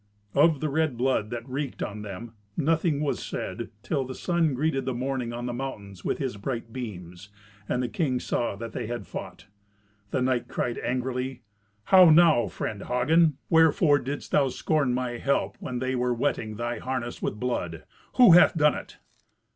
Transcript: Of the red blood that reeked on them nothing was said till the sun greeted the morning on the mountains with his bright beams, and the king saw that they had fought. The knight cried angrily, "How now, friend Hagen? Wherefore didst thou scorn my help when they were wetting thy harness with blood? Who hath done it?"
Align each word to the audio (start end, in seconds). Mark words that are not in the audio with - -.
Of 0.33 0.61
the 0.61 0.69
red 0.69 0.97
blood 0.97 1.29
that 1.29 1.47
reeked 1.47 1.83
on 1.83 2.01
them 2.01 2.33
nothing 2.57 3.01
was 3.01 3.23
said 3.23 3.69
till 3.83 4.03
the 4.03 4.15
sun 4.15 4.55
greeted 4.55 4.85
the 4.85 4.95
morning 4.95 5.31
on 5.31 5.45
the 5.45 5.53
mountains 5.53 6.03
with 6.03 6.17
his 6.17 6.37
bright 6.37 6.73
beams, 6.73 7.29
and 7.69 7.83
the 7.83 7.87
king 7.87 8.19
saw 8.19 8.55
that 8.55 8.71
they 8.73 8.87
had 8.87 9.05
fought. 9.05 9.45
The 10.09 10.23
knight 10.23 10.47
cried 10.47 10.79
angrily, 10.79 11.43
"How 11.83 12.09
now, 12.09 12.47
friend 12.47 12.81
Hagen? 12.85 13.37
Wherefore 13.47 13.99
didst 13.99 14.31
thou 14.31 14.47
scorn 14.47 14.91
my 14.91 15.19
help 15.19 15.55
when 15.59 15.77
they 15.77 15.93
were 15.93 16.15
wetting 16.15 16.55
thy 16.55 16.79
harness 16.79 17.21
with 17.21 17.39
blood? 17.39 17.83
Who 18.13 18.31
hath 18.31 18.57
done 18.57 18.73
it?" 18.73 18.97